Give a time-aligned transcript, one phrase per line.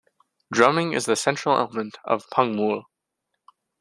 [0.51, 2.85] Drumming is the central element of pungmul.